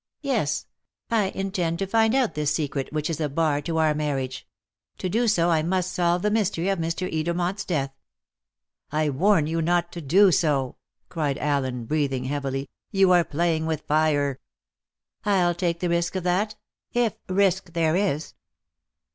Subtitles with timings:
[0.23, 0.65] "Yes;
[1.11, 4.47] I intend to find out this secret which is a bar to our marriage.
[4.97, 7.07] To do so I must solve the mystery of Mr.
[7.13, 7.93] Edermont's death."
[8.91, 10.77] "I warn you not to do so;"
[11.09, 14.39] cried Allen, breathing heavily; "you are playing with fire!"
[15.23, 16.55] "I'll take the risk of that
[16.93, 18.33] if risk there is.